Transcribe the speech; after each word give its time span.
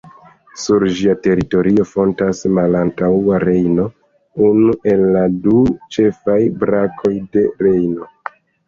Sur 0.59 0.85
ĝia 0.99 1.13
teritorio 1.27 1.85
fontas 1.89 2.41
Malantaŭa 2.59 3.39
Rejno, 3.45 3.87
unu 4.49 4.77
el 4.95 5.07
la 5.19 5.25
du 5.47 5.63
ĉefaj 5.99 6.43
brakoj 6.65 7.17
de 7.37 7.49
Rejno. 7.67 8.15